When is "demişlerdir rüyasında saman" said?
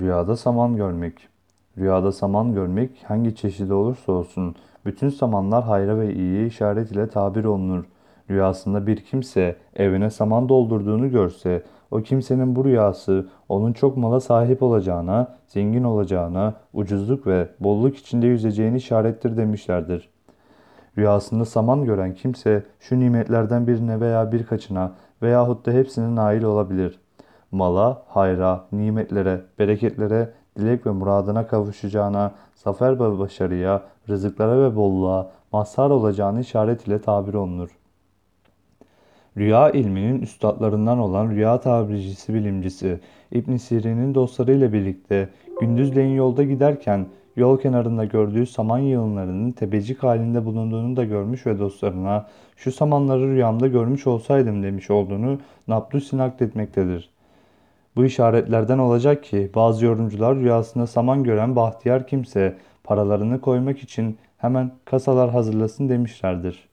19.36-21.84